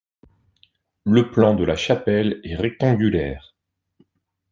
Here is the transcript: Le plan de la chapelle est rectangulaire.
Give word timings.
Le 1.05 1.29
plan 1.29 1.53
de 1.53 1.63
la 1.63 1.75
chapelle 1.75 2.41
est 2.43 2.55
rectangulaire. 2.55 3.53